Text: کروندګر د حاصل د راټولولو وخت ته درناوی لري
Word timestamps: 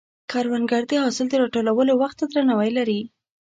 کروندګر 0.31 0.81
د 0.87 0.91
حاصل 1.03 1.25
د 1.29 1.33
راټولولو 1.41 1.93
وخت 2.01 2.17
ته 2.19 2.25
درناوی 2.31 2.71
لري 2.77 3.01